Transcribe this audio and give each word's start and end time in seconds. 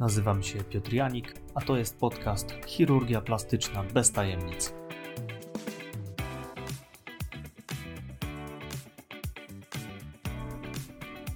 Nazywam 0.00 0.42
się 0.42 0.64
Piotr 0.64 0.92
Janik, 0.92 1.34
a 1.54 1.60
to 1.60 1.76
jest 1.76 1.98
podcast 1.98 2.52
Chirurgia 2.66 3.20
Plastyczna 3.20 3.84
bez 3.84 4.12
tajemnic. 4.12 4.74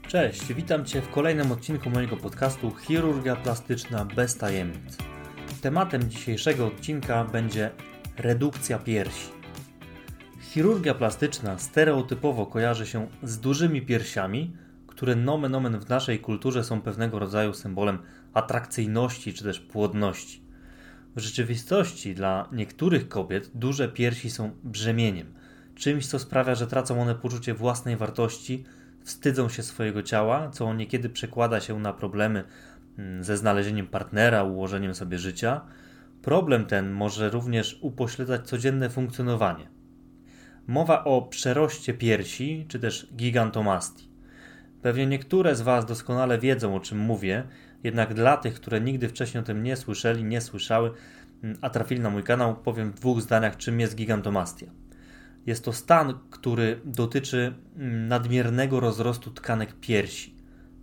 Cześć, 0.08 0.52
witam 0.54 0.84
Cię 0.84 1.02
w 1.02 1.10
kolejnym 1.10 1.52
odcinku 1.52 1.90
mojego 1.90 2.16
podcastu 2.16 2.70
Chirurgia 2.70 3.36
Plastyczna 3.36 4.04
bez 4.04 4.36
tajemnic. 4.36 4.98
Tematem 5.62 6.10
dzisiejszego 6.10 6.66
odcinka 6.66 7.24
będzie 7.24 7.70
redukcja 8.16 8.78
piersi. 8.78 9.28
Chirurgia 10.40 10.94
plastyczna 10.94 11.58
stereotypowo 11.58 12.46
kojarzy 12.46 12.86
się 12.86 13.08
z 13.22 13.40
dużymi 13.40 13.82
piersiami, 13.82 14.56
które 14.98 15.16
nomen 15.16 15.54
omen 15.54 15.78
w 15.78 15.88
naszej 15.88 16.18
kulturze 16.18 16.64
są 16.64 16.80
pewnego 16.80 17.18
rodzaju 17.18 17.54
symbolem 17.54 17.98
atrakcyjności 18.34 19.34
czy 19.34 19.44
też 19.44 19.60
płodności. 19.60 20.42
W 21.16 21.20
rzeczywistości 21.20 22.14
dla 22.14 22.48
niektórych 22.52 23.08
kobiet 23.08 23.50
duże 23.54 23.88
piersi 23.88 24.30
są 24.30 24.50
brzemieniem, 24.64 25.34
czymś 25.74 26.06
co 26.06 26.18
sprawia, 26.18 26.54
że 26.54 26.66
tracą 26.66 27.02
one 27.02 27.14
poczucie 27.14 27.54
własnej 27.54 27.96
wartości, 27.96 28.64
wstydzą 29.04 29.48
się 29.48 29.62
swojego 29.62 30.02
ciała, 30.02 30.50
co 30.50 30.74
niekiedy 30.74 31.08
przekłada 31.08 31.60
się 31.60 31.78
na 31.80 31.92
problemy 31.92 32.44
mm, 32.98 33.24
ze 33.24 33.36
znalezieniem 33.36 33.86
partnera, 33.86 34.42
ułożeniem 34.42 34.94
sobie 34.94 35.18
życia. 35.18 35.60
Problem 36.22 36.66
ten 36.66 36.90
może 36.90 37.30
również 37.30 37.78
upośledzać 37.80 38.48
codzienne 38.48 38.90
funkcjonowanie. 38.90 39.68
Mowa 40.66 41.04
o 41.04 41.22
przeroście 41.22 41.94
piersi 41.94 42.66
czy 42.68 42.78
też 42.78 43.08
gigantomastii. 43.16 44.07
Pewnie 44.82 45.06
niektóre 45.06 45.54
z 45.54 45.60
Was 45.60 45.86
doskonale 45.86 46.38
wiedzą 46.38 46.76
o 46.76 46.80
czym 46.80 46.98
mówię, 46.98 47.44
jednak 47.84 48.14
dla 48.14 48.36
tych, 48.36 48.54
które 48.54 48.80
nigdy 48.80 49.08
wcześniej 49.08 49.40
o 49.42 49.46
tym 49.46 49.62
nie 49.62 49.76
słyszeli, 49.76 50.24
nie 50.24 50.40
słyszały, 50.40 50.90
mm, 51.42 51.58
a 51.60 51.70
trafili 51.70 52.00
na 52.00 52.10
mój 52.10 52.22
kanał, 52.22 52.56
powiem 52.56 52.90
w 52.90 52.94
dwóch 52.94 53.20
zdaniach, 53.20 53.56
czym 53.56 53.80
jest 53.80 53.96
gigantomastia. 53.96 54.66
Jest 55.46 55.64
to 55.64 55.72
stan, 55.72 56.14
który 56.30 56.80
dotyczy 56.84 57.54
mm, 57.76 58.08
nadmiernego 58.08 58.80
rozrostu 58.80 59.30
tkanek 59.30 59.74
piersi, 59.80 60.34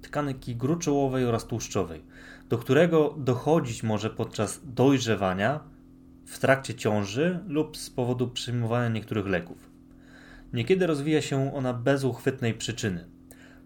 tkanki 0.02 0.56
gruczołowej 0.56 1.26
oraz 1.26 1.46
tłuszczowej, 1.46 2.04
do 2.50 2.58
którego 2.58 3.16
dochodzić 3.18 3.84
może 3.84 4.10
podczas 4.10 4.62
dojrzewania, 4.64 5.60
w 6.26 6.40
trakcie 6.40 6.76
ciąży 6.76 7.40
lub 7.48 7.78
z 7.78 7.90
powodu 7.90 8.28
przyjmowania 8.28 8.90
niektórych 8.90 9.26
leków. 9.26 9.70
Niekiedy 10.54 10.88
rozwija 10.88 11.22
się 11.22 11.54
ona 11.54 11.74
bez 11.74 12.04
uchwytnej 12.04 12.54
przyczyny. 12.54 13.15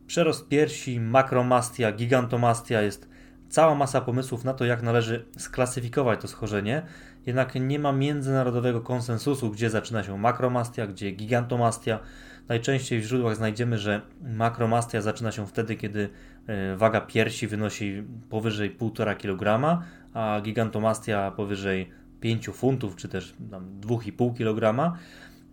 Przerost 0.09 0.47
piersi, 0.47 0.99
makromastia, 0.99 1.91
gigantomastia 1.91 2.81
jest 2.81 3.09
cała 3.49 3.75
masa 3.75 4.01
pomysłów 4.01 4.43
na 4.43 4.53
to, 4.53 4.65
jak 4.65 4.83
należy 4.83 5.25
sklasyfikować 5.37 6.21
to 6.21 6.27
schorzenie, 6.27 6.81
jednak 7.25 7.55
nie 7.55 7.79
ma 7.79 7.91
międzynarodowego 7.91 8.81
konsensusu, 8.81 9.51
gdzie 9.51 9.69
zaczyna 9.69 10.03
się 10.03 10.17
makromastia, 10.17 10.87
gdzie 10.87 11.11
gigantomastia. 11.11 11.99
Najczęściej 12.47 12.99
w 12.99 13.03
źródłach 13.03 13.35
znajdziemy, 13.35 13.77
że 13.77 14.01
makromastia 14.21 15.01
zaczyna 15.01 15.31
się 15.31 15.47
wtedy, 15.47 15.75
kiedy 15.75 16.09
e, 16.47 16.75
waga 16.75 17.01
piersi 17.01 17.47
wynosi 17.47 18.03
powyżej 18.29 18.77
1,5 18.77 19.17
kg, 19.17 19.79
a 20.13 20.41
gigantomastia 20.41 21.31
powyżej 21.31 21.89
5 22.19 22.49
funtów, 22.49 22.95
czy 22.95 23.09
też 23.09 23.35
2,5 23.81 24.37
kg. 24.37 24.93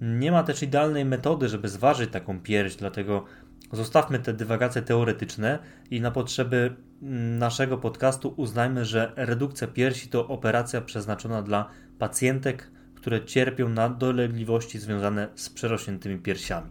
Nie 0.01 0.33
ma 0.33 0.43
też 0.43 0.63
idealnej 0.63 1.05
metody, 1.05 1.49
żeby 1.49 1.69
zważyć 1.69 2.11
taką 2.11 2.41
pierś, 2.41 2.77
dlatego 2.77 3.25
Zostawmy 3.73 4.19
te 4.19 4.33
dywagacje 4.33 4.83
teoretyczne 4.83 5.59
i 5.91 6.01
na 6.01 6.11
potrzeby 6.11 6.77
mm, 7.03 7.39
naszego 7.39 7.79
podcastu 7.79 8.35
uznajmy, 8.37 8.85
że 8.85 9.13
redukcja 9.17 9.67
piersi 9.67 10.09
to 10.09 10.29
operacja 10.29 10.81
przeznaczona 10.81 11.43
dla 11.43 11.71
pacjentek, 11.99 12.71
które 12.95 13.25
cierpią 13.25 13.69
na 13.69 13.89
dolegliwości 13.89 14.79
związane 14.79 15.29
z 15.35 15.51
przerośniętymi 15.51 16.19
piersiami. 16.19 16.71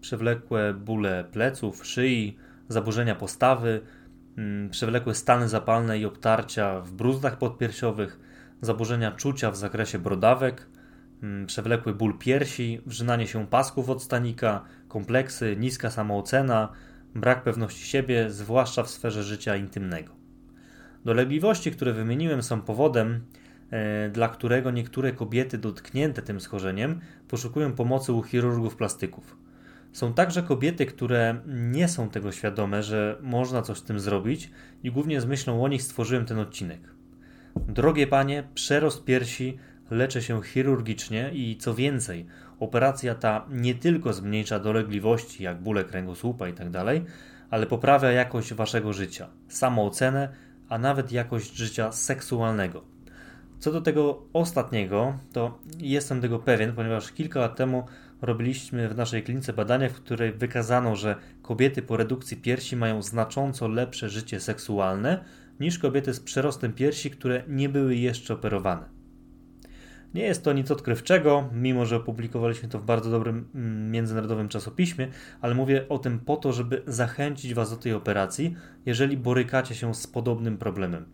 Przewlekłe 0.00 0.74
bóle 0.74 1.24
pleców, 1.32 1.86
szyi, 1.86 2.36
zaburzenia 2.68 3.14
postawy, 3.14 3.80
mm, 4.38 4.70
przewlekłe 4.70 5.14
stany 5.14 5.48
zapalne 5.48 5.98
i 5.98 6.04
obtarcia 6.04 6.80
w 6.80 6.92
bruzdach 6.92 7.38
podpiersiowych, 7.38 8.20
zaburzenia 8.60 9.12
czucia 9.12 9.50
w 9.50 9.56
zakresie 9.56 9.98
brodawek, 9.98 10.66
przewlekły 11.46 11.94
ból 11.94 12.18
piersi, 12.18 12.80
wrzynanie 12.86 13.26
się 13.26 13.46
pasków 13.46 13.90
od 13.90 14.02
stanika, 14.02 14.64
kompleksy, 14.88 15.56
niska 15.56 15.90
samoocena, 15.90 16.72
brak 17.14 17.42
pewności 17.42 17.86
siebie, 17.86 18.30
zwłaszcza 18.30 18.82
w 18.82 18.90
sferze 18.90 19.22
życia 19.22 19.56
intymnego. 19.56 20.12
Dolegliwości, 21.04 21.70
które 21.70 21.92
wymieniłem, 21.92 22.42
są 22.42 22.60
powodem, 22.60 23.24
e, 23.70 24.08
dla 24.08 24.28
którego 24.28 24.70
niektóre 24.70 25.12
kobiety 25.12 25.58
dotknięte 25.58 26.22
tym 26.22 26.40
schorzeniem 26.40 27.00
poszukują 27.28 27.72
pomocy 27.72 28.12
u 28.12 28.22
chirurgów 28.22 28.76
plastyków. 28.76 29.36
Są 29.92 30.14
także 30.14 30.42
kobiety, 30.42 30.86
które 30.86 31.40
nie 31.46 31.88
są 31.88 32.08
tego 32.08 32.32
świadome, 32.32 32.82
że 32.82 33.18
można 33.22 33.62
coś 33.62 33.78
z 33.78 33.82
tym 33.82 34.00
zrobić 34.00 34.50
i 34.82 34.90
głównie 34.90 35.20
z 35.20 35.26
myślą 35.26 35.64
o 35.64 35.68
nich 35.68 35.82
stworzyłem 35.82 36.26
ten 36.26 36.38
odcinek. 36.38 36.80
Drogie 37.56 38.06
panie, 38.06 38.48
przerost 38.54 39.04
piersi 39.04 39.58
leczy 39.90 40.22
się 40.22 40.42
chirurgicznie 40.42 41.30
i 41.32 41.56
co 41.56 41.74
więcej, 41.74 42.26
operacja 42.60 43.14
ta 43.14 43.46
nie 43.50 43.74
tylko 43.74 44.12
zmniejsza 44.12 44.58
dolegliwości 44.58 45.42
jak 45.42 45.62
bóle 45.62 45.84
kręgosłupa 45.84 46.48
itd., 46.48 46.84
tak 46.84 47.12
ale 47.50 47.66
poprawia 47.66 48.12
jakość 48.12 48.54
waszego 48.54 48.92
życia, 48.92 49.28
samoocenę, 49.48 50.28
a 50.68 50.78
nawet 50.78 51.12
jakość 51.12 51.56
życia 51.56 51.92
seksualnego. 51.92 52.84
Co 53.58 53.72
do 53.72 53.80
tego 53.80 54.22
ostatniego, 54.32 55.18
to 55.32 55.58
jestem 55.78 56.20
tego 56.20 56.38
pewien, 56.38 56.72
ponieważ 56.72 57.12
kilka 57.12 57.40
lat 57.40 57.56
temu 57.56 57.86
robiliśmy 58.22 58.88
w 58.88 58.96
naszej 58.96 59.22
klinice 59.22 59.52
badania, 59.52 59.88
w 59.88 59.92
której 59.92 60.32
wykazano, 60.32 60.96
że 60.96 61.16
kobiety 61.42 61.82
po 61.82 61.96
redukcji 61.96 62.36
piersi 62.36 62.76
mają 62.76 63.02
znacząco 63.02 63.68
lepsze 63.68 64.08
życie 64.08 64.40
seksualne 64.40 65.24
niż 65.60 65.78
kobiety 65.78 66.14
z 66.14 66.20
przerostem 66.20 66.72
piersi, 66.72 67.10
które 67.10 67.42
nie 67.48 67.68
były 67.68 67.96
jeszcze 67.96 68.34
operowane. 68.34 68.99
Nie 70.14 70.22
jest 70.22 70.44
to 70.44 70.52
nic 70.52 70.70
odkrywczego, 70.70 71.48
mimo 71.52 71.86
że 71.86 71.96
opublikowaliśmy 71.96 72.68
to 72.68 72.78
w 72.78 72.84
bardzo 72.84 73.10
dobrym 73.10 73.48
mm, 73.54 73.90
międzynarodowym 73.90 74.48
czasopiśmie, 74.48 75.08
ale 75.40 75.54
mówię 75.54 75.88
o 75.88 75.98
tym 75.98 76.18
po 76.18 76.36
to, 76.36 76.52
żeby 76.52 76.82
zachęcić 76.86 77.54
Was 77.54 77.70
do 77.70 77.76
tej 77.76 77.92
operacji, 77.92 78.56
jeżeli 78.86 79.16
borykacie 79.16 79.74
się 79.74 79.94
z 79.94 80.06
podobnym 80.06 80.58
problemem. 80.58 81.04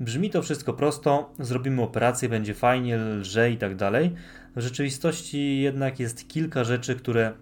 Brzmi 0.00 0.30
to 0.30 0.42
wszystko 0.42 0.72
prosto, 0.72 1.32
zrobimy 1.38 1.82
operację, 1.82 2.28
będzie 2.28 2.54
fajnie, 2.54 2.96
lżej 2.96 3.54
i 3.54 3.56
tak 3.56 3.76
dalej. 3.76 4.14
W 4.56 4.60
rzeczywistości 4.60 5.60
jednak 5.60 6.00
jest 6.00 6.28
kilka 6.28 6.64
rzeczy, 6.64 6.96
które 6.96 7.32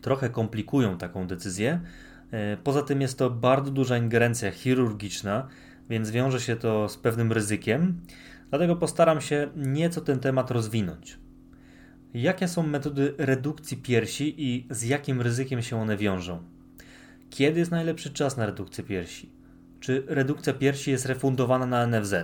trochę 0.00 0.30
komplikują 0.30 0.98
taką 0.98 1.26
decyzję. 1.26 1.80
E, 2.30 2.56
poza 2.56 2.82
tym 2.82 3.00
jest 3.00 3.18
to 3.18 3.30
bardzo 3.30 3.70
duża 3.70 3.96
ingerencja 3.98 4.50
chirurgiczna, 4.50 5.48
więc 5.90 6.10
wiąże 6.10 6.40
się 6.40 6.56
to 6.56 6.88
z 6.88 6.96
pewnym 6.96 7.32
ryzykiem. 7.32 8.00
Dlatego 8.50 8.76
postaram 8.76 9.20
się 9.20 9.50
nieco 9.56 10.00
ten 10.00 10.20
temat 10.20 10.50
rozwinąć. 10.50 11.18
Jakie 12.14 12.48
są 12.48 12.62
metody 12.62 13.14
redukcji 13.18 13.76
piersi 13.76 14.34
i 14.38 14.66
z 14.70 14.82
jakim 14.82 15.20
ryzykiem 15.20 15.62
się 15.62 15.80
one 15.80 15.96
wiążą? 15.96 16.42
Kiedy 17.30 17.58
jest 17.58 17.70
najlepszy 17.70 18.10
czas 18.10 18.36
na 18.36 18.46
redukcję 18.46 18.84
piersi? 18.84 19.32
Czy 19.80 20.04
redukcja 20.06 20.52
piersi 20.52 20.90
jest 20.90 21.06
refundowana 21.06 21.66
na 21.66 21.86
NFZ? 21.86 22.14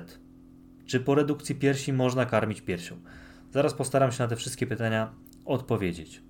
Czy 0.86 1.00
po 1.00 1.14
redukcji 1.14 1.54
piersi 1.54 1.92
można 1.92 2.26
karmić 2.26 2.60
piersią? 2.60 2.96
Zaraz 3.50 3.74
postaram 3.74 4.12
się 4.12 4.22
na 4.22 4.28
te 4.28 4.36
wszystkie 4.36 4.66
pytania 4.66 5.12
odpowiedzieć. 5.44 6.22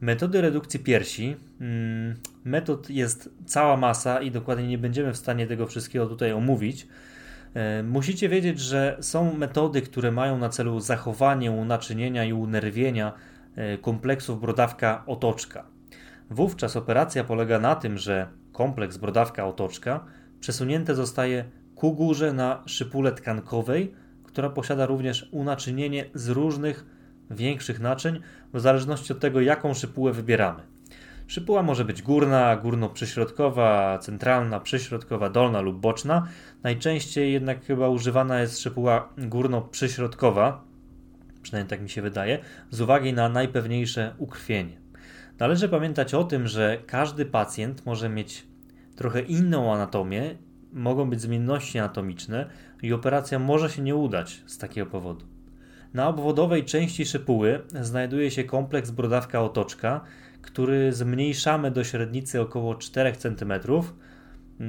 Metody 0.00 0.40
redukcji 0.40 0.80
piersi. 0.80 1.36
Hmm, 1.58 2.14
metod 2.44 2.90
jest 2.90 3.30
cała 3.46 3.76
masa 3.76 4.22
i 4.22 4.30
dokładnie 4.30 4.68
nie 4.68 4.78
będziemy 4.78 5.12
w 5.12 5.16
stanie 5.16 5.46
tego 5.46 5.66
wszystkiego 5.66 6.06
tutaj 6.06 6.32
omówić. 6.32 6.86
E, 7.56 7.82
musicie 7.82 8.28
wiedzieć, 8.28 8.60
że 8.60 8.96
są 9.00 9.36
metody, 9.36 9.82
które 9.82 10.12
mają 10.12 10.38
na 10.38 10.48
celu 10.48 10.80
zachowanie 10.80 11.50
unaczynienia 11.50 12.24
i 12.24 12.32
unerwienia 12.32 13.12
e, 13.56 13.78
kompleksów 13.78 14.40
brodawka-otoczka. 14.40 15.62
Wówczas 16.30 16.76
operacja 16.76 17.24
polega 17.24 17.58
na 17.58 17.74
tym, 17.74 17.98
że 17.98 18.26
kompleks 18.52 18.96
brodawka-otoczka 18.96 20.00
przesunięte 20.40 20.94
zostaje 20.94 21.44
ku 21.74 21.92
górze 21.92 22.32
na 22.32 22.62
szypule 22.66 23.12
tkankowej, 23.12 23.94
która 24.24 24.50
posiada 24.50 24.86
również 24.86 25.28
unaczynienie 25.32 26.04
z 26.14 26.28
różnych 26.28 26.86
większych 27.30 27.80
naczyń, 27.80 28.20
w 28.54 28.60
zależności 28.60 29.12
od 29.12 29.20
tego, 29.20 29.40
jaką 29.40 29.74
szypułę 29.74 30.12
wybieramy. 30.12 30.75
Szypuła 31.26 31.62
może 31.62 31.84
być 31.84 32.02
górna, 32.02 32.56
górno-przyśrodkowa, 32.56 33.98
centralna, 33.98 34.60
przyśrodkowa, 34.60 35.30
dolna 35.30 35.60
lub 35.60 35.80
boczna. 35.80 36.28
Najczęściej 36.62 37.32
jednak 37.32 37.64
chyba 37.64 37.88
używana 37.88 38.40
jest 38.40 38.60
szypuła 38.60 39.08
górno-przyśrodkowa, 39.18 40.64
przynajmniej 41.42 41.70
tak 41.70 41.80
mi 41.80 41.90
się 41.90 42.02
wydaje, 42.02 42.38
z 42.70 42.80
uwagi 42.80 43.12
na 43.12 43.28
najpewniejsze 43.28 44.14
ukrwienie. 44.18 44.80
Należy 45.38 45.68
pamiętać 45.68 46.14
o 46.14 46.24
tym, 46.24 46.46
że 46.46 46.78
każdy 46.86 47.26
pacjent 47.26 47.86
może 47.86 48.08
mieć 48.08 48.46
trochę 48.96 49.20
inną 49.20 49.74
anatomię 49.74 50.36
mogą 50.72 51.10
być 51.10 51.20
zmienności 51.20 51.78
anatomiczne 51.78 52.50
i 52.82 52.92
operacja 52.92 53.38
może 53.38 53.70
się 53.70 53.82
nie 53.82 53.96
udać 53.96 54.42
z 54.46 54.58
takiego 54.58 54.90
powodu. 54.90 55.35
Na 55.96 56.08
obwodowej 56.08 56.64
części 56.64 57.06
szypuły 57.06 57.60
znajduje 57.80 58.30
się 58.30 58.44
kompleks 58.44 58.90
brodawka 58.90 59.42
otoczka, 59.42 60.00
który 60.42 60.92
zmniejszamy 60.92 61.70
do 61.70 61.84
średnicy 61.84 62.40
około 62.40 62.74
4 62.74 63.12
cm, 63.12 63.52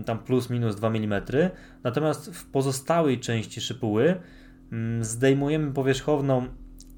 tam 0.06 0.20
plus 0.20 0.50
minus 0.50 0.76
2 0.76 0.88
mm, 0.88 1.22
natomiast 1.84 2.36
w 2.36 2.46
pozostałej 2.46 3.20
części 3.20 3.62
szypuły 3.62 4.16
mm, 4.72 5.04
zdejmujemy 5.04 5.74
powierzchowną 5.74 6.48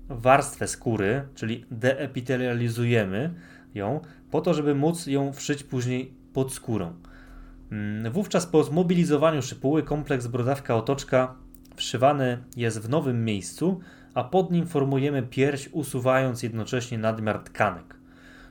warstwę 0.09 0.67
skóry, 0.67 1.23
czyli 1.35 1.65
deepitelializujemy 1.71 3.33
ją, 3.75 4.01
po 4.31 4.41
to, 4.41 4.53
żeby 4.53 4.75
móc 4.75 5.07
ją 5.07 5.33
wszyć 5.33 5.63
później 5.63 6.13
pod 6.33 6.53
skórą. 6.53 6.93
Mm, 7.71 8.11
wówczas 8.11 8.45
po 8.45 8.63
zmobilizowaniu 8.63 9.41
szypuły 9.41 9.83
kompleks 9.83 10.27
brodawka 10.27 10.75
otoczka 10.75 11.35
wszywany 11.75 12.43
jest 12.57 12.79
w 12.79 12.89
nowym 12.89 13.25
miejscu, 13.25 13.79
a 14.13 14.23
pod 14.23 14.51
nim 14.51 14.67
formujemy 14.67 15.23
pierś, 15.23 15.69
usuwając 15.71 16.43
jednocześnie 16.43 16.97
nadmiar 16.97 17.39
tkanek. 17.39 17.95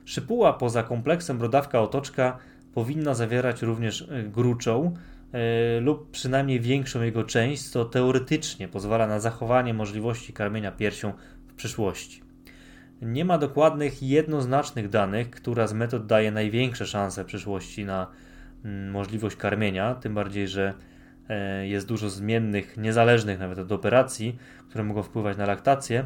Szypuła 0.04 0.52
poza 0.52 0.82
kompleksem 0.82 1.38
brodawka 1.38 1.80
otoczka 1.80 2.38
powinna 2.74 3.14
zawierać 3.14 3.62
również 3.62 4.02
e, 4.02 4.22
gruczoł 4.22 4.96
yy, 5.32 5.40
lub 5.80 6.10
przynajmniej 6.10 6.60
większą 6.60 7.02
jego 7.02 7.24
część, 7.24 7.68
co 7.68 7.84
teoretycznie 7.84 8.68
pozwala 8.68 9.06
na 9.06 9.20
zachowanie 9.20 9.74
możliwości 9.74 10.32
karmienia 10.32 10.72
piersią 10.72 11.12
w 11.48 11.54
przyszłości. 11.54 12.22
Nie 13.02 13.24
ma 13.24 13.38
dokładnych, 13.38 14.02
jednoznacznych 14.02 14.88
danych, 14.88 15.30
która 15.30 15.66
z 15.66 15.72
metod 15.72 16.06
daje 16.06 16.30
największe 16.30 16.86
szanse 16.86 17.24
w 17.24 17.26
przyszłości 17.26 17.84
na 17.84 18.06
mm, 18.64 18.90
możliwość 18.90 19.36
karmienia, 19.36 19.94
tym 19.94 20.14
bardziej, 20.14 20.48
że 20.48 20.68
e, 20.68 20.97
jest 21.62 21.86
dużo 21.86 22.10
zmiennych, 22.10 22.76
niezależnych 22.76 23.38
nawet 23.38 23.58
od 23.58 23.72
operacji, 23.72 24.38
które 24.68 24.84
mogą 24.84 25.02
wpływać 25.02 25.36
na 25.36 25.46
laktację. 25.46 26.04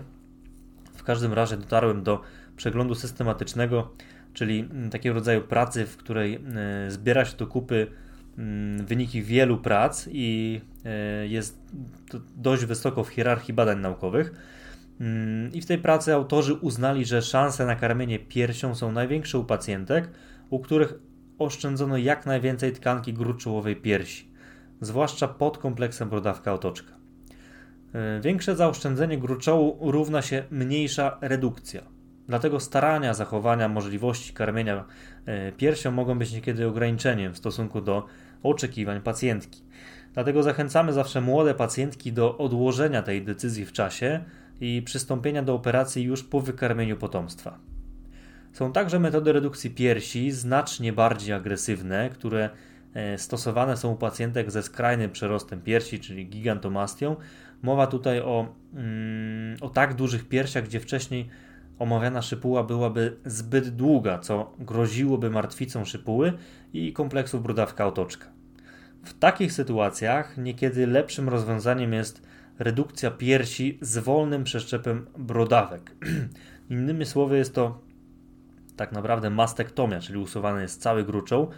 W 0.96 1.02
każdym 1.02 1.32
razie 1.32 1.56
dotarłem 1.56 2.02
do 2.02 2.20
przeglądu 2.56 2.94
systematycznego, 2.94 3.92
czyli 4.32 4.60
mm, 4.60 4.90
takiego 4.90 5.14
rodzaju 5.14 5.40
pracy, 5.40 5.86
w 5.86 5.96
której 5.96 6.34
e, 6.34 6.90
zbiera 6.90 7.24
się 7.24 7.36
do 7.36 7.46
kupy 7.46 7.86
mm, 8.38 8.86
wyniki 8.86 9.22
wielu 9.22 9.58
prac 9.58 10.08
i 10.12 10.60
e, 10.84 11.26
jest 11.26 11.58
dość 12.36 12.64
wysoko 12.64 13.04
w 13.04 13.08
hierarchii 13.08 13.54
badań 13.54 13.80
naukowych. 13.80 14.32
Mm, 15.00 15.52
I 15.52 15.60
w 15.60 15.66
tej 15.66 15.78
pracy 15.78 16.14
autorzy 16.14 16.54
uznali, 16.54 17.04
że 17.04 17.22
szanse 17.22 17.66
na 17.66 17.76
karmienie 17.76 18.18
piersią 18.18 18.74
są 18.74 18.92
największe 18.92 19.38
u 19.38 19.44
pacjentek, 19.44 20.08
u 20.50 20.60
których 20.60 20.94
oszczędzono 21.38 21.96
jak 21.96 22.26
najwięcej 22.26 22.72
tkanki 22.72 23.12
gruczołowej 23.12 23.76
piersi, 23.76 24.31
zwłaszcza 24.82 25.28
pod 25.28 25.58
kompleksem 25.58 26.08
brodawka 26.08 26.52
otoczka. 26.52 26.92
E, 27.94 28.20
większe 28.20 28.56
zaoszczędzenie 28.56 29.18
gruczołu 29.18 29.90
równa 29.90 30.22
się 30.22 30.44
mniejsza 30.50 31.18
redukcja. 31.20 31.82
Dlatego 32.28 32.60
starania 32.60 33.14
zachowania 33.14 33.68
możliwości 33.68 34.32
karmienia 34.32 34.84
e, 35.26 35.52
piersią 35.52 35.90
mogą 35.90 36.18
być 36.18 36.32
niekiedy 36.32 36.66
ograniczeniem 36.66 37.34
w 37.34 37.38
stosunku 37.38 37.80
do 37.80 38.06
oczekiwań 38.42 39.00
pacjentki. 39.00 39.62
Dlatego 40.14 40.42
zachęcamy 40.42 40.92
zawsze 40.92 41.20
młode 41.20 41.54
pacjentki 41.54 42.12
do 42.12 42.38
odłożenia 42.38 43.02
tej 43.02 43.24
decyzji 43.24 43.64
w 43.66 43.72
czasie 43.72 44.24
i 44.60 44.82
przystąpienia 44.82 45.42
do 45.42 45.54
operacji 45.54 46.02
już 46.02 46.22
po 46.24 46.40
wykarmieniu 46.40 46.96
potomstwa. 46.96 47.58
Są 48.52 48.72
także 48.72 48.98
metody 48.98 49.32
redukcji 49.32 49.70
piersi 49.70 50.30
znacznie 50.30 50.92
bardziej 50.92 51.34
agresywne, 51.34 52.10
które 52.10 52.50
stosowane 53.16 53.76
są 53.76 53.92
u 53.92 53.96
pacjentek 53.96 54.50
ze 54.50 54.62
skrajnym 54.62 55.10
przerostem 55.10 55.60
piersi, 55.60 56.00
czyli 56.00 56.28
gigantomastią. 56.28 57.16
Mowa 57.62 57.86
tutaj 57.86 58.20
o, 58.20 58.54
mm, 58.74 59.56
o 59.60 59.68
tak 59.68 59.94
dużych 59.94 60.28
piersiach, 60.28 60.64
gdzie 60.64 60.80
wcześniej 60.80 61.28
omawiana 61.78 62.22
szypuła 62.22 62.64
byłaby 62.64 63.16
zbyt 63.24 63.68
długa, 63.68 64.18
co 64.18 64.52
groziłoby 64.58 65.30
martwicą 65.30 65.84
szypuły 65.84 66.32
i 66.72 66.92
kompleksu 66.92 67.40
brudawka 67.40 67.86
otoczka. 67.86 68.26
W 69.04 69.18
takich 69.18 69.52
sytuacjach 69.52 70.38
niekiedy 70.38 70.86
lepszym 70.86 71.28
rozwiązaniem 71.28 71.92
jest 71.92 72.22
redukcja 72.58 73.10
piersi 73.10 73.78
z 73.80 73.98
wolnym 73.98 74.44
przeszczepem 74.44 75.06
brodawek. 75.18 75.96
Innymi 76.70 77.06
słowy 77.06 77.36
jest 77.36 77.54
to 77.54 77.80
tak 78.76 78.92
naprawdę 78.92 79.30
mastektomia, 79.30 80.00
czyli 80.00 80.18
usuwany 80.18 80.62
jest 80.62 80.82
cały 80.82 81.04
gruczoł, 81.04 81.42
e, 81.42 81.50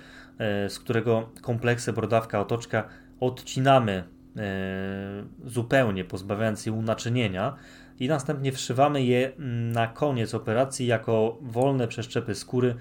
z 0.68 0.78
którego 0.78 1.30
kompleksy 1.40 1.92
brodawka 1.92 2.40
otoczka 2.40 2.88
odcinamy 3.20 4.04
e, 4.36 5.24
zupełnie, 5.44 6.04
pozbawiając 6.04 6.66
je 6.66 6.72
unaczynienia 6.72 7.56
i 8.00 8.08
następnie 8.08 8.52
wszywamy 8.52 9.02
je 9.02 9.32
na 9.72 9.86
koniec 9.86 10.34
operacji 10.34 10.86
jako 10.86 11.38
wolne 11.40 11.88
przeszczepy 11.88 12.34
skóry 12.34 12.74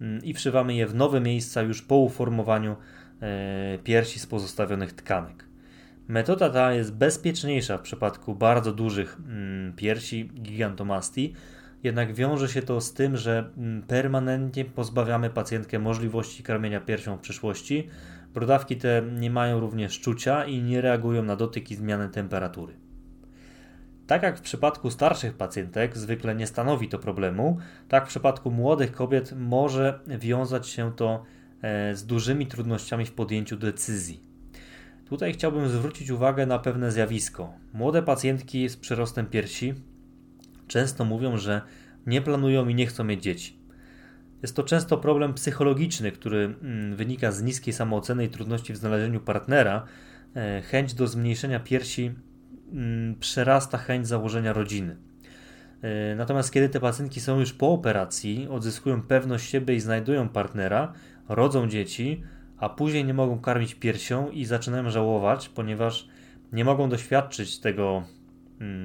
mm, 0.00 0.24
i 0.24 0.34
wszywamy 0.34 0.74
je 0.74 0.86
w 0.86 0.94
nowe 0.94 1.20
miejsca 1.20 1.62
już 1.62 1.82
po 1.82 1.96
uformowaniu 1.96 2.76
e, 3.22 3.78
piersi 3.84 4.20
z 4.20 4.26
pozostawionych 4.26 4.92
tkanek. 4.92 5.44
Metoda 6.08 6.50
ta 6.50 6.72
jest 6.72 6.94
bezpieczniejsza 6.94 7.78
w 7.78 7.82
przypadku 7.82 8.34
bardzo 8.34 8.72
dużych 8.72 9.16
mm, 9.26 9.72
piersi, 9.76 10.30
gigantomastii, 10.34 11.34
jednak 11.82 12.14
wiąże 12.14 12.48
się 12.48 12.62
to 12.62 12.80
z 12.80 12.92
tym, 12.92 13.16
że 13.16 13.50
mm, 13.56 13.82
permanentnie 13.82 14.64
pozbawiamy 14.64 15.30
pacjentkę 15.30 15.78
możliwości 15.78 16.42
karmienia 16.42 16.80
piersią 16.80 17.16
w 17.16 17.20
przyszłości. 17.20 17.88
Brodawki 18.34 18.76
te 18.76 19.02
nie 19.18 19.30
mają 19.30 19.60
również 19.60 20.00
czucia 20.00 20.44
i 20.44 20.62
nie 20.62 20.80
reagują 20.80 21.22
na 21.22 21.36
dotyk 21.36 21.70
i 21.70 21.74
zmianę 21.74 22.08
temperatury. 22.08 22.74
Tak 24.06 24.22
jak 24.22 24.38
w 24.38 24.40
przypadku 24.40 24.90
starszych 24.90 25.34
pacjentek 25.34 25.98
zwykle 25.98 26.34
nie 26.34 26.46
stanowi 26.46 26.88
to 26.88 26.98
problemu, 26.98 27.58
tak 27.88 28.04
w 28.04 28.08
przypadku 28.08 28.50
młodych 28.50 28.92
kobiet 28.92 29.34
może 29.36 30.00
wiązać 30.06 30.68
się 30.68 30.92
to 30.92 31.24
e, 31.62 31.94
z 31.94 32.06
dużymi 32.06 32.46
trudnościami 32.46 33.06
w 33.06 33.12
podjęciu 33.12 33.56
decyzji. 33.56 34.20
Tutaj 35.08 35.32
chciałbym 35.32 35.68
zwrócić 35.68 36.10
uwagę 36.10 36.46
na 36.46 36.58
pewne 36.58 36.92
zjawisko. 36.92 37.52
Młode 37.72 38.02
pacjentki 38.02 38.68
z 38.68 38.76
przyrostem 38.76 39.26
piersi 39.26 39.74
często 40.70 41.04
mówią, 41.04 41.36
że 41.36 41.62
nie 42.06 42.22
planują 42.22 42.68
i 42.68 42.74
nie 42.74 42.86
chcą 42.86 43.04
mieć 43.04 43.22
dzieci. 43.22 43.58
Jest 44.42 44.56
to 44.56 44.62
często 44.62 44.98
problem 44.98 45.34
psychologiczny, 45.34 46.12
który 46.12 46.54
mm, 46.62 46.96
wynika 46.96 47.32
z 47.32 47.42
niskiej 47.42 47.74
samooceny 47.74 48.24
i 48.24 48.28
trudności 48.28 48.72
w 48.72 48.76
znalezieniu 48.76 49.20
partnera. 49.20 49.84
E, 50.36 50.62
chęć 50.62 50.94
do 50.94 51.06
zmniejszenia 51.06 51.60
piersi 51.60 52.14
mm, 52.72 53.14
przerasta 53.20 53.78
chęć 53.78 54.08
założenia 54.08 54.52
rodziny. 54.52 54.96
E, 55.82 56.14
natomiast 56.14 56.52
kiedy 56.52 56.68
te 56.68 56.80
pacjentki 56.80 57.20
są 57.20 57.40
już 57.40 57.52
po 57.52 57.72
operacji, 57.72 58.48
odzyskują 58.50 59.02
pewność 59.02 59.50
siebie 59.50 59.74
i 59.74 59.80
znajdują 59.80 60.28
partnera, 60.28 60.92
rodzą 61.28 61.68
dzieci, 61.68 62.22
a 62.58 62.68
później 62.68 63.04
nie 63.04 63.14
mogą 63.14 63.40
karmić 63.40 63.74
piersią 63.74 64.30
i 64.30 64.44
zaczynają 64.44 64.90
żałować, 64.90 65.48
ponieważ 65.48 66.08
nie 66.52 66.64
mogą 66.64 66.88
doświadczyć 66.88 67.60
tego 67.60 68.02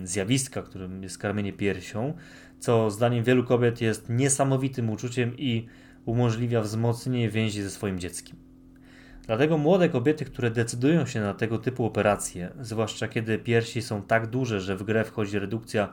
zjawiska, 0.03 0.61
którym 0.61 1.03
jest 1.03 1.17
karmienie 1.17 1.53
piersią, 1.53 2.13
co 2.59 2.91
zdaniem 2.91 3.23
wielu 3.23 3.43
kobiet 3.43 3.81
jest 3.81 4.09
niesamowitym 4.09 4.89
uczuciem 4.89 5.37
i 5.37 5.67
umożliwia 6.05 6.61
wzmocnienie 6.61 7.29
więzi 7.29 7.63
ze 7.63 7.69
swoim 7.69 7.99
dzieckiem. 7.99 8.37
Dlatego 9.27 9.57
młode 9.57 9.89
kobiety, 9.89 10.25
które 10.25 10.51
decydują 10.51 11.05
się 11.05 11.21
na 11.21 11.33
tego 11.33 11.57
typu 11.57 11.85
operacje, 11.85 12.51
zwłaszcza 12.61 13.07
kiedy 13.07 13.37
piersi 13.39 13.81
są 13.81 14.01
tak 14.01 14.27
duże, 14.27 14.61
że 14.61 14.75
w 14.75 14.83
grę 14.83 15.03
wchodzi 15.03 15.39
redukcja 15.39 15.89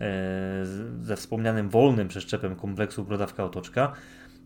e, 0.00 0.66
ze 1.02 1.16
wspomnianym 1.16 1.68
wolnym 1.68 2.08
przeszczepem 2.08 2.56
kompleksu 2.56 3.04
brodawka 3.04 3.44
otoczka, 3.44 3.92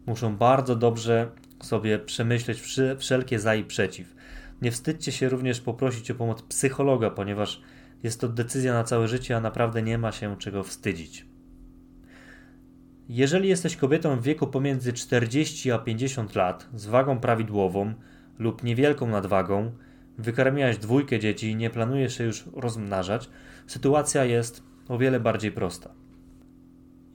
muszą 0.07 0.37
bardzo 0.37 0.77
dobrze 0.77 1.31
sobie 1.63 1.99
przemyśleć 1.99 2.63
wszelkie 2.99 3.39
za 3.39 3.55
i 3.55 3.65
przeciw. 3.65 4.15
Nie 4.63 4.71
wstydźcie 4.71 5.13
się 5.13 5.29
również 5.29 5.61
poprosić 5.61 6.11
o 6.11 6.15
pomoc 6.15 6.43
psychologa, 6.43 7.11
ponieważ 7.11 7.63
jest 8.03 8.21
to 8.21 8.29
decyzja 8.29 8.73
na 8.73 8.85
całe 8.85 9.09
życie, 9.09 9.37
a 9.37 9.41
naprawdę 9.41 9.83
nie 9.83 9.99
ma 9.99 10.13
się 10.13 10.37
czego 10.37 10.65
wstydzić. 10.65 11.27
Jeżeli 13.09 13.49
jesteś 13.49 13.77
kobietą 13.77 14.17
w 14.17 14.23
wieku 14.23 14.47
pomiędzy 14.47 14.93
40 14.93 15.73
a 15.73 15.79
50 15.79 16.35
lat, 16.35 16.69
z 16.75 16.87
wagą 16.87 17.21
prawidłową 17.21 17.95
lub 18.39 18.65
niewielką 18.65 19.07
nadwagą, 19.07 19.73
wykarmiłaś 20.19 20.79
dwójkę 20.79 21.19
dzieci 21.19 21.51
i 21.51 21.57
nie 21.57 21.71
planujesz 21.71 22.19
się 22.19 22.25
już 22.25 22.45
rozmnażać, 22.53 23.31
sytuacja 23.67 24.25
jest 24.25 24.63
o 24.89 24.99
wiele 24.99 25.21
bardziej 25.21 25.53
prosta. 25.53 25.91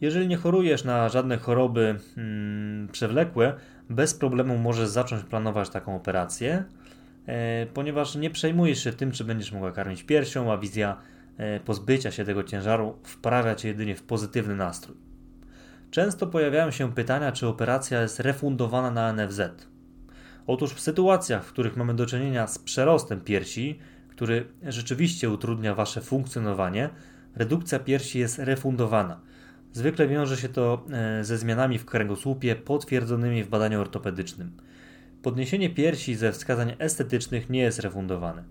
Jeżeli 0.01 0.27
nie 0.27 0.37
chorujesz 0.37 0.83
na 0.83 1.09
żadne 1.09 1.37
choroby 1.37 1.99
hmm, 2.15 2.87
przewlekłe, 2.87 3.53
bez 3.89 4.13
problemu 4.13 4.57
możesz 4.57 4.89
zacząć 4.89 5.23
planować 5.23 5.69
taką 5.69 5.95
operację, 5.95 6.63
ponieważ 7.73 8.15
nie 8.15 8.29
przejmujesz 8.29 8.83
się 8.83 8.93
tym, 8.93 9.11
czy 9.11 9.23
będziesz 9.23 9.51
mogła 9.51 9.71
karmić 9.71 10.03
piersią, 10.03 10.53
a 10.53 10.57
wizja 10.57 10.97
e, 11.37 11.59
pozbycia 11.59 12.11
się 12.11 12.25
tego 12.25 12.43
ciężaru 12.43 12.97
wprawia 13.03 13.55
cię 13.55 13.67
jedynie 13.67 13.95
w 13.95 14.03
pozytywny 14.03 14.55
nastrój. 14.55 14.97
Często 15.91 16.27
pojawiają 16.27 16.71
się 16.71 16.93
pytania, 16.93 17.31
czy 17.31 17.47
operacja 17.47 18.01
jest 18.01 18.19
refundowana 18.19 18.91
na 18.91 19.13
NFZ. 19.13 19.41
Otóż 20.47 20.73
w 20.73 20.81
sytuacjach, 20.81 21.45
w 21.45 21.51
których 21.51 21.77
mamy 21.77 21.93
do 21.93 22.05
czynienia 22.05 22.47
z 22.47 22.59
przerostem 22.59 23.21
piersi, 23.21 23.79
który 24.09 24.47
rzeczywiście 24.63 25.29
utrudnia 25.29 25.75
Wasze 25.75 26.01
funkcjonowanie, 26.01 26.89
redukcja 27.35 27.79
piersi 27.79 28.19
jest 28.19 28.39
refundowana. 28.39 29.19
Zwykle 29.73 30.07
wiąże 30.07 30.37
się 30.37 30.49
to 30.49 30.85
e, 30.91 31.23
ze 31.23 31.37
zmianami 31.37 31.77
w 31.77 31.85
kręgosłupie 31.85 32.55
potwierdzonymi 32.55 33.43
w 33.43 33.49
badaniu 33.49 33.81
ortopedycznym. 33.81 34.51
Podniesienie 35.25 35.69
piersi 35.69 36.15
ze 36.15 36.31
wskazań 36.31 36.73
estetycznych 36.79 37.49
nie 37.49 37.59
jest 37.59 37.79
refundowane. 37.79 38.43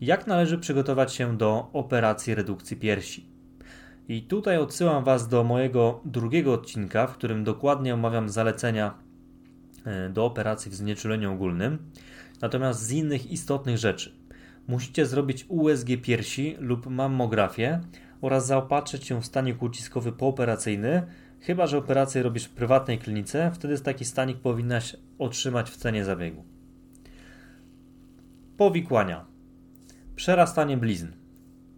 Jak 0.00 0.26
należy 0.26 0.58
przygotować 0.58 1.14
się 1.14 1.36
do 1.36 1.70
operacji 1.72 2.34
redukcji 2.34 2.76
piersi? 2.76 3.28
I 4.08 4.22
tutaj 4.22 4.58
odsyłam 4.58 5.04
Was 5.04 5.28
do 5.28 5.44
mojego 5.44 6.00
drugiego 6.04 6.52
odcinka, 6.52 7.06
w 7.06 7.14
którym 7.14 7.44
dokładnie 7.44 7.94
omawiam 7.94 8.28
zalecenia 8.28 8.94
e, 9.84 10.08
do 10.08 10.24
operacji 10.24 10.70
w 10.70 10.74
znieczuleniu 10.74 11.32
ogólnym, 11.32 11.90
natomiast 12.40 12.82
z 12.82 12.92
innych 12.92 13.32
istotnych 13.32 13.78
rzeczy. 13.78 14.12
Musicie 14.68 15.06
zrobić 15.06 15.46
USG 15.48 15.88
piersi 16.02 16.56
lub 16.58 16.86
mammografię 16.86 17.80
oraz 18.20 18.46
zaopatrzyć 18.46 19.04
się 19.04 19.22
w 19.22 19.26
stanik 19.26 19.62
uciskowy 19.62 20.12
pooperacyjny, 20.12 21.06
chyba 21.46 21.66
że 21.66 21.78
operację 21.78 22.22
robisz 22.22 22.44
w 22.44 22.50
prywatnej 22.50 22.98
klinice, 22.98 23.50
wtedy 23.54 23.80
taki 23.80 24.04
stanik 24.04 24.38
powinnaś 24.38 24.96
otrzymać 25.18 25.70
w 25.70 25.76
cenie 25.76 26.04
zabiegu. 26.04 26.44
Powikłania. 28.56 29.24
Przerastanie 30.16 30.76
blizn. 30.76 31.06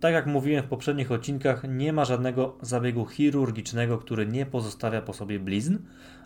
Tak 0.00 0.12
jak 0.12 0.26
mówiłem 0.26 0.64
w 0.64 0.68
poprzednich 0.68 1.12
odcinkach, 1.12 1.62
nie 1.68 1.92
ma 1.92 2.04
żadnego 2.04 2.58
zabiegu 2.62 3.06
chirurgicznego, 3.06 3.98
który 3.98 4.26
nie 4.26 4.46
pozostawia 4.46 5.02
po 5.02 5.12
sobie 5.12 5.40
blizn, 5.40 5.78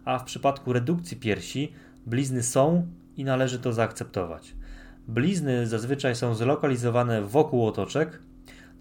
a 0.04 0.18
w 0.18 0.24
przypadku 0.24 0.72
redukcji 0.72 1.16
piersi 1.16 1.72
blizny 2.06 2.42
są 2.42 2.86
i 3.16 3.24
należy 3.24 3.58
to 3.58 3.72
zaakceptować. 3.72 4.54
Blizny 5.08 5.66
zazwyczaj 5.66 6.16
są 6.16 6.34
zlokalizowane 6.34 7.22
wokół 7.22 7.66
otoczek, 7.66 8.22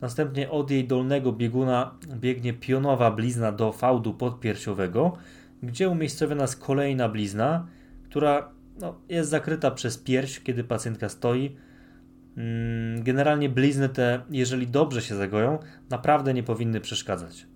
następnie 0.02 0.50
od 0.50 0.72
jej 0.72 0.88
dolnego 0.88 1.34
bieguna 1.34 1.96
biegnie 2.16 2.54
pionowa 2.54 3.12
blizna 3.12 3.52
do 3.52 3.72
fałdu 3.72 4.14
podpiersiowego, 4.14 5.18
gdzie 5.64 5.90
umiejscowiona 5.90 6.42
jest 6.42 6.60
kolejna 6.60 7.10
blizna, 7.10 7.68
która 8.04 8.50
no, 8.80 8.96
jest 9.10 9.30
zakryta 9.30 9.72
przez 9.72 9.98
pierś, 9.98 10.40
kiedy 10.40 10.64
pacjentka 10.64 11.10
stoi 11.10 11.56
Mm, 12.38 13.04
generalnie 13.04 13.50
blizny 13.50 13.90
te, 13.90 14.22
jeżeli 14.30 14.68
dobrze 14.68 15.02
się 15.02 15.16
zagoją, 15.16 15.60
naprawdę 15.90 16.34
nie 16.34 16.44
powinny 16.44 16.82
przeszkadzać. 16.82 17.48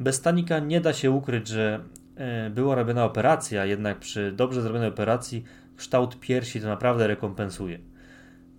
Bez 0.00 0.16
stanika 0.16 0.58
nie 0.58 0.80
da 0.80 0.92
się 0.92 1.10
ukryć, 1.10 1.48
że 1.48 1.80
e, 2.16 2.50
była 2.50 2.74
robiona 2.74 3.04
operacja, 3.04 3.64
jednak 3.64 3.98
przy 3.98 4.32
dobrze 4.32 4.62
zrobionej 4.62 4.88
operacji 4.88 5.44
kształt 5.76 6.20
piersi 6.20 6.60
to 6.60 6.66
naprawdę 6.66 7.06
rekompensuje. 7.06 7.78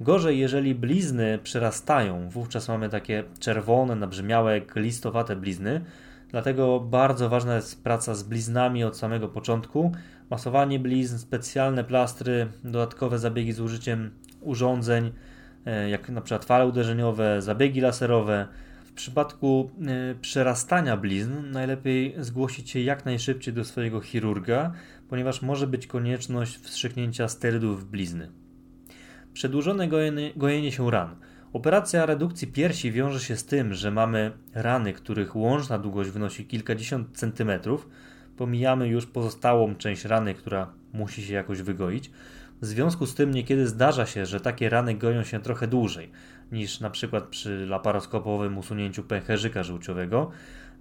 Gorzej, 0.01 0.39
jeżeli 0.39 0.75
blizny 0.75 1.39
przerastają, 1.43 2.29
wówczas 2.29 2.67
mamy 2.67 2.89
takie 2.89 3.23
czerwone, 3.39 3.95
nabrzmiałe, 3.95 4.61
listowate 4.75 5.35
blizny. 5.35 5.81
Dlatego 6.29 6.79
bardzo 6.79 7.29
ważna 7.29 7.55
jest 7.55 7.83
praca 7.83 8.15
z 8.15 8.23
bliznami 8.23 8.83
od 8.83 8.97
samego 8.97 9.27
początku. 9.27 9.91
Masowanie 10.29 10.79
blizn, 10.79 11.17
specjalne 11.17 11.83
plastry, 11.83 12.47
dodatkowe 12.63 13.19
zabiegi 13.19 13.53
z 13.53 13.59
użyciem 13.59 14.11
urządzeń, 14.41 15.11
E, 15.65 15.89
jak 15.89 16.09
na 16.09 16.21
przykład 16.21 16.45
fale 16.45 16.67
uderzeniowe, 16.67 17.41
zabiegi 17.41 17.81
laserowe. 17.81 18.47
W 18.85 18.93
przypadku 18.93 19.71
e, 19.87 20.15
przerastania 20.15 20.97
blizn 20.97 21.51
najlepiej 21.51 22.15
zgłosić 22.19 22.69
się 22.69 22.79
jak 22.79 23.05
najszybciej 23.05 23.53
do 23.53 23.65
swojego 23.65 24.01
chirurga, 24.01 24.71
ponieważ 25.09 25.41
może 25.41 25.67
być 25.67 25.87
konieczność 25.87 26.57
wstrzyknięcia 26.57 27.27
sterydów 27.27 27.81
w 27.81 27.85
blizny. 27.85 28.40
Przedłużone 29.33 29.87
gojenie, 29.87 30.31
gojenie 30.35 30.71
się 30.71 30.91
ran. 30.91 31.15
Operacja 31.53 32.05
redukcji 32.05 32.47
piersi 32.47 32.91
wiąże 32.91 33.19
się 33.19 33.37
z 33.37 33.45
tym, 33.45 33.73
że 33.73 33.91
mamy 33.91 34.31
rany, 34.53 34.93
których 34.93 35.35
łączna 35.35 35.79
długość 35.79 36.09
wynosi 36.09 36.45
kilkadziesiąt 36.45 37.17
centymetrów. 37.17 37.89
Pomijamy 38.37 38.87
już 38.87 39.05
pozostałą 39.05 39.75
część 39.75 40.05
rany, 40.05 40.33
która 40.33 40.73
musi 40.93 41.23
się 41.23 41.33
jakoś 41.33 41.61
wygoić. 41.61 42.11
W 42.61 42.65
związku 42.65 43.05
z 43.05 43.15
tym 43.15 43.31
niekiedy 43.31 43.67
zdarza 43.67 44.05
się, 44.05 44.25
że 44.25 44.39
takie 44.39 44.69
rany 44.69 44.95
goją 44.95 45.23
się 45.23 45.39
trochę 45.39 45.67
dłużej 45.67 46.11
niż 46.51 46.79
na 46.79 46.89
przykład 46.89 47.23
przy 47.23 47.65
laparoskopowym 47.65 48.57
usunięciu 48.57 49.03
pęcherzyka 49.03 49.63
żółciowego. 49.63 50.31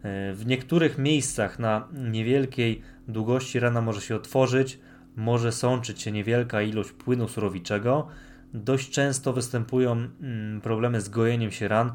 E, 0.03 0.33
w 0.35 0.47
niektórych 0.47 0.99
miejscach 0.99 1.59
na 1.59 1.89
niewielkiej 1.93 2.83
długości 3.09 3.61
rana 3.61 3.81
może 3.81 4.01
się 4.01 4.17
otworzyć, 4.17 4.79
może 5.17 5.53
sączyć 5.53 6.03
się 6.03 6.13
niewielka 6.13 6.63
ilość 6.63 6.93
płynu 6.93 7.29
surowiczego. 7.29 8.09
Dość 8.55 8.91
często 8.91 9.33
występują 9.33 9.93
mm, 9.93 10.61
problemy 10.61 11.01
z 11.01 11.09
gojeniem 11.09 11.51
się 11.51 11.69
ran 11.69 11.89
e, 11.89 11.93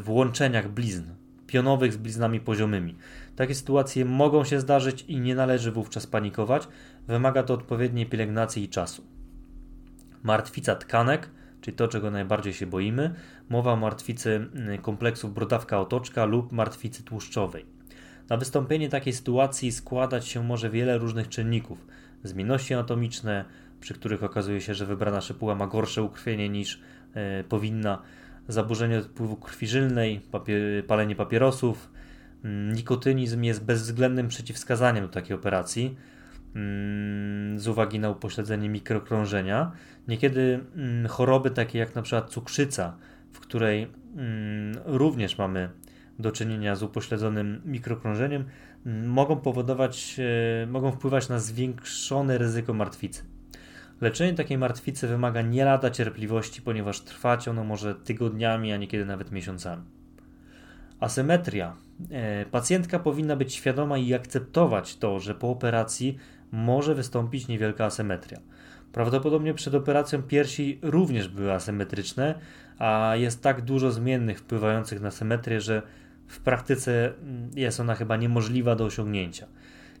w 0.00 0.04
łączeniach 0.06 0.68
blizn, 0.68 1.04
pionowych 1.46 1.92
z 1.92 1.96
bliznami 1.96 2.40
poziomymi. 2.40 2.96
Takie 3.36 3.54
sytuacje 3.54 4.04
mogą 4.04 4.44
się 4.44 4.60
zdarzyć 4.60 5.04
i 5.08 5.20
nie 5.20 5.34
należy 5.34 5.72
wówczas 5.72 6.06
panikować. 6.06 6.68
Wymaga 7.06 7.42
to 7.42 7.54
odpowiedniej 7.54 8.06
pielęgnacji 8.06 8.64
i 8.64 8.68
czasu. 8.68 9.04
Martwica 10.22 10.76
tkanek, 10.76 11.30
czyli 11.60 11.76
to, 11.76 11.88
czego 11.88 12.10
najbardziej 12.10 12.52
się 12.52 12.66
boimy. 12.66 13.14
Mowa 13.48 13.72
o 13.72 13.76
martwicy 13.76 14.48
mm, 14.54 14.78
kompleksów 14.78 15.34
brodawka-otoczka 15.34 16.28
lub 16.28 16.52
martwicy 16.52 17.02
tłuszczowej. 17.02 17.66
Na 18.28 18.36
wystąpienie 18.36 18.88
takiej 18.88 19.12
sytuacji 19.12 19.72
składać 19.72 20.26
się 20.28 20.44
może 20.44 20.70
wiele 20.70 20.98
różnych 20.98 21.28
czynników. 21.28 21.86
Zmienności 22.22 22.74
anatomiczne, 22.74 23.44
przy 23.84 23.94
których 23.94 24.24
okazuje 24.24 24.60
się, 24.60 24.74
że 24.74 24.86
wybrana 24.86 25.20
szypuła 25.20 25.54
ma 25.54 25.66
gorsze 25.66 26.02
ukrwienie 26.02 26.48
niż 26.48 26.80
e, 27.14 27.44
powinna, 27.44 28.02
zaburzenie 28.48 28.98
odpływu 28.98 29.36
krwi 29.36 29.66
żylnej, 29.66 30.20
palenie 30.86 31.16
papierosów, 31.16 31.90
Mm, 32.44 32.72
nikotynizm 32.72 33.42
jest 33.42 33.64
bezwzględnym 33.64 34.28
przeciwwskazaniem 34.28 35.06
do 35.06 35.12
takiej 35.12 35.36
operacji 35.36 35.96
mm, 36.54 37.58
z 37.58 37.68
uwagi 37.68 38.00
na 38.00 38.10
upośledzenie 38.10 38.68
mikrokrążenia. 38.68 39.72
Niekiedy 40.08 40.60
mm, 40.76 41.06
choroby 41.06 41.50
takie 41.50 41.78
jak 41.78 41.94
na 41.94 42.02
przykład 42.02 42.30
cukrzyca, 42.30 42.96
w 43.32 43.40
której 43.40 43.90
również 44.84 45.38
mamy 45.38 45.70
do 46.18 46.32
czynienia 46.32 46.76
z 46.76 46.82
upośledzonym 46.82 47.60
mikrokrążeniem, 47.64 48.44
mogą 49.06 49.36
powodować, 49.36 50.16
e, 50.62 50.66
mogą 50.66 50.92
wpływać 50.92 51.28
na 51.28 51.38
zwiększone 51.38 52.38
ryzyko 52.38 52.74
martwicy. 52.74 53.33
Leczenie 54.00 54.34
takiej 54.34 54.58
martwicy 54.58 55.08
wymaga 55.08 55.42
nie 55.42 55.64
lada 55.64 55.90
cierpliwości, 55.90 56.62
ponieważ 56.62 57.00
trwać 57.00 57.48
ono 57.48 57.64
może 57.64 57.94
tygodniami, 57.94 58.72
a 58.72 58.76
niekiedy 58.76 59.04
nawet 59.04 59.32
miesiącami. 59.32 59.82
Asymetria. 61.00 61.76
E, 62.10 62.46
pacjentka 62.46 62.98
powinna 62.98 63.36
być 63.36 63.54
świadoma 63.54 63.98
i 63.98 64.14
akceptować 64.14 64.96
to, 64.96 65.20
że 65.20 65.34
po 65.34 65.50
operacji 65.50 66.16
może 66.52 66.94
wystąpić 66.94 67.48
niewielka 67.48 67.84
asymetria. 67.84 68.40
Prawdopodobnie 68.92 69.54
przed 69.54 69.74
operacją 69.74 70.22
piersi 70.22 70.78
również 70.82 71.28
były 71.28 71.52
asymetryczne, 71.52 72.34
a 72.78 73.12
jest 73.16 73.42
tak 73.42 73.62
dużo 73.62 73.90
zmiennych 73.90 74.38
wpływających 74.38 75.00
na 75.00 75.10
symetrię, 75.10 75.60
że 75.60 75.82
w 76.26 76.40
praktyce 76.40 77.12
mm, 77.14 77.50
jest 77.54 77.80
ona 77.80 77.94
chyba 77.94 78.16
niemożliwa 78.16 78.76
do 78.76 78.84
osiągnięcia. 78.84 79.46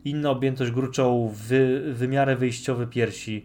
Inna 0.04 0.30
objętość 0.30 0.70
gruczołu, 0.70 1.28
wy, 1.28 1.92
wymiary 1.92 2.36
wyjściowe 2.36 2.86
piersi, 2.86 3.44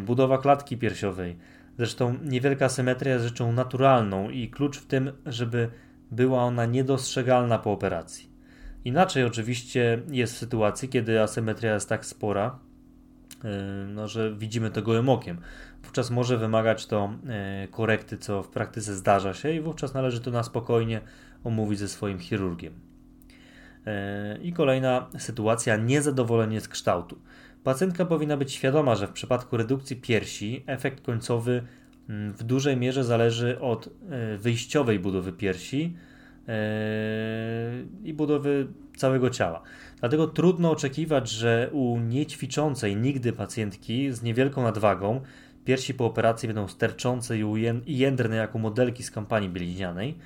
budowa 0.00 0.38
klatki 0.38 0.76
piersiowej. 0.76 1.36
Zresztą 1.78 2.14
niewielka 2.24 2.64
asymetria 2.64 3.12
jest 3.12 3.24
rzeczą 3.24 3.52
naturalną 3.52 4.30
i 4.30 4.48
klucz 4.50 4.78
w 4.78 4.86
tym, 4.86 5.12
żeby 5.26 5.70
była 6.10 6.42
ona 6.42 6.66
niedostrzegalna 6.66 7.58
po 7.58 7.72
operacji. 7.72 8.30
Inaczej 8.84 9.24
oczywiście 9.24 10.02
jest 10.10 10.34
w 10.34 10.38
sytuacji, 10.38 10.88
kiedy 10.88 11.22
asymetria 11.22 11.74
jest 11.74 11.88
tak 11.88 12.06
spora, 12.06 12.58
e, 13.44 13.48
no, 13.88 14.08
że 14.08 14.34
widzimy 14.34 14.70
to 14.70 14.82
gołym 14.82 15.08
okiem. 15.08 15.40
Wówczas 15.82 16.10
może 16.10 16.36
wymagać 16.36 16.86
to 16.86 17.12
e, 17.28 17.68
korekty, 17.70 18.18
co 18.18 18.42
w 18.42 18.48
praktyce 18.48 18.94
zdarza 18.94 19.34
się 19.34 19.52
i 19.52 19.60
wówczas 19.60 19.94
należy 19.94 20.20
to 20.20 20.30
na 20.30 20.42
spokojnie 20.42 21.00
omówić 21.44 21.78
ze 21.78 21.88
swoim 21.88 22.18
chirurgiem. 22.18 22.72
E, 23.86 24.38
I 24.42 24.52
kolejna 24.52 25.10
sytuacja, 25.18 25.76
niezadowolenie 25.76 26.60
z 26.60 26.68
kształtu. 26.68 27.18
Pacjentka 27.64 28.04
powinna 28.04 28.36
być 28.36 28.52
świadoma, 28.52 28.94
że 28.94 29.06
w 29.06 29.12
przypadku 29.12 29.56
redukcji 29.56 29.96
piersi 29.96 30.64
efekt 30.66 31.04
końcowy 31.04 31.62
Mm, 32.08 32.32
w 32.32 32.42
dużej 32.42 32.76
mierze 32.76 33.04
zależy 33.04 33.60
od 33.60 33.86
e, 33.86 34.36
wyjściowej 34.36 34.98
budowy 34.98 35.32
piersi 35.32 35.96
e, 36.48 36.52
i 38.04 38.14
budowy 38.14 38.66
całego 38.96 39.30
ciała. 39.30 39.62
Dlatego 40.00 40.26
trudno 40.26 40.70
oczekiwać, 40.70 41.30
że 41.30 41.70
u 41.72 41.98
niećwiczącej 41.98 42.96
nigdy 42.96 43.32
pacjentki 43.32 44.12
z 44.12 44.22
niewielką 44.22 44.62
nadwagą 44.62 45.20
piersi 45.64 45.94
po 45.94 46.06
operacji 46.06 46.46
będą 46.46 46.68
sterczące 46.68 47.38
i 47.86 47.98
jędrne 47.98 48.36
jak 48.36 48.54
u 48.54 48.58
modelki 48.58 49.02
z 49.02 49.10
kampanii 49.10 49.48
bliźnianej. 49.48 50.18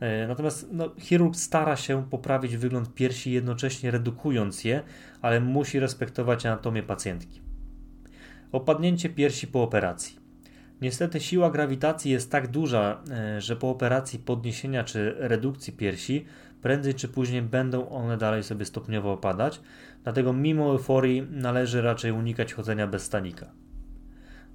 E, 0.00 0.26
natomiast 0.26 0.68
no, 0.72 0.90
chirurg 0.98 1.36
stara 1.36 1.76
się 1.76 2.04
poprawić 2.10 2.56
wygląd 2.56 2.94
piersi, 2.94 3.32
jednocześnie 3.32 3.90
redukując 3.90 4.64
je, 4.64 4.82
ale 5.22 5.40
musi 5.40 5.80
respektować 5.80 6.46
anatomię 6.46 6.82
pacjentki. 6.82 7.40
Opadnięcie 8.52 9.08
piersi 9.08 9.46
po 9.46 9.62
operacji. 9.62 10.20
Niestety 10.80 11.20
siła 11.20 11.50
grawitacji 11.50 12.10
jest 12.10 12.30
tak 12.30 12.48
duża, 12.48 13.00
e, 13.10 13.40
że 13.40 13.56
po 13.56 13.70
operacji 13.70 14.18
podniesienia 14.18 14.84
czy 14.84 15.14
redukcji 15.18 15.72
piersi 15.72 16.24
prędzej 16.62 16.94
czy 16.94 17.08
później 17.08 17.42
będą 17.42 17.88
one 17.88 18.16
dalej 18.16 18.42
sobie 18.42 18.64
stopniowo 18.64 19.12
opadać, 19.12 19.60
dlatego 20.02 20.32
mimo 20.32 20.70
euforii 20.70 21.26
należy 21.30 21.82
raczej 21.82 22.12
unikać 22.12 22.52
chodzenia 22.52 22.86
bez 22.86 23.02
stanika. 23.02 23.46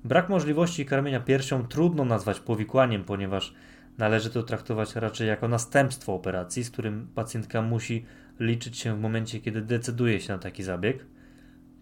Brak 0.04 0.30
możliwości 0.30 0.86
karmienia 0.86 1.20
piersią 1.20 1.68
trudno 1.68 2.06
nazwać 2.06 2.40
powikłaniem, 2.40 3.04
ponieważ 3.04 3.54
należy 3.98 4.30
to 4.30 4.44
traktować 4.44 4.96
raczej 4.96 5.28
jako 5.28 5.48
następstwo 5.48 6.14
operacji, 6.14 6.64
z 6.64 6.72
którym 6.72 7.08
pacjentka 7.16 7.62
musi 7.62 8.06
liczyć 8.40 8.78
się 8.78 8.96
w 8.96 9.00
momencie, 9.00 9.40
kiedy 9.40 9.62
decyduje 9.62 10.22
się 10.22 10.34
na 10.34 10.40
taki 10.40 10.64
zabieg. 10.64 11.06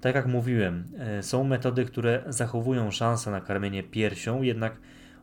Tak 0.02 0.16
jak 0.16 0.28
mówiłem, 0.28 0.84
e, 0.98 1.24
są 1.24 1.44
metody, 1.44 1.86
które 1.86 2.24
zachowują 2.28 2.92
szansę 2.92 3.32
na 3.32 3.42
karmienie 3.42 3.84
piersią, 3.84 4.42
jednak 4.42 4.78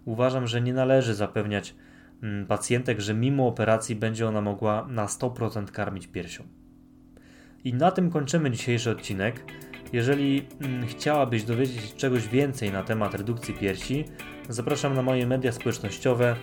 uważam, 0.04 0.46
że 0.46 0.60
nie 0.60 0.74
należy 0.74 1.14
zapewniać 1.14 1.74
mm, 2.22 2.46
pacjentek, 2.46 3.00
że 3.00 3.14
mimo 3.14 3.48
operacji 3.48 3.96
będzie 3.96 4.28
ona 4.28 4.40
mogła 4.40 4.86
na 4.88 5.06
100% 5.06 5.64
karmić 5.64 6.06
piersią. 6.06 6.44
I 7.64 7.74
na 7.74 7.90
tym 7.90 8.10
kończymy 8.10 8.50
dzisiejszy 8.50 8.90
odcinek. 8.90 9.44
Jeżeli 9.92 10.46
mm, 10.60 10.86
chciałabyś 10.86 11.44
dowiedzieć 11.44 11.80
się 11.82 11.96
czegoś 11.96 12.28
więcej 12.28 12.72
na 12.72 12.82
temat 12.82 13.14
redukcji 13.14 13.54
piersi, 13.54 14.04
zapraszam 14.48 14.94
na 14.94 15.02
moje 15.02 15.26
media 15.26 15.52
społecznościowe 15.52 16.36